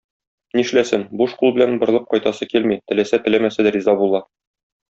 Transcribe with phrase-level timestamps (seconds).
[0.59, 4.27] Нишләсен, буш кул белән борылып кайтасы килми, теләсә-теләмәсә дә риза була.